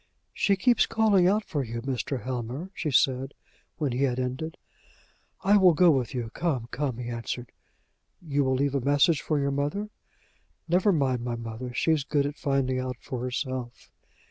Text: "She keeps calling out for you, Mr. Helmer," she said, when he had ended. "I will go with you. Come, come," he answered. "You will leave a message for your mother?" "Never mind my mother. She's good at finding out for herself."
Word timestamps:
"She 0.33 0.55
keeps 0.55 0.87
calling 0.87 1.27
out 1.27 1.43
for 1.45 1.63
you, 1.63 1.79
Mr. 1.83 2.23
Helmer," 2.23 2.71
she 2.73 2.89
said, 2.89 3.35
when 3.77 3.91
he 3.91 4.01
had 4.01 4.19
ended. 4.19 4.57
"I 5.43 5.57
will 5.57 5.75
go 5.75 5.91
with 5.91 6.15
you. 6.15 6.31
Come, 6.33 6.67
come," 6.71 6.97
he 6.97 7.07
answered. 7.07 7.51
"You 8.19 8.43
will 8.43 8.55
leave 8.55 8.73
a 8.73 8.81
message 8.81 9.21
for 9.21 9.37
your 9.39 9.51
mother?" 9.51 9.89
"Never 10.67 10.91
mind 10.91 11.23
my 11.23 11.35
mother. 11.35 11.71
She's 11.75 12.03
good 12.03 12.25
at 12.25 12.35
finding 12.39 12.79
out 12.79 12.97
for 12.99 13.21
herself." 13.21 13.91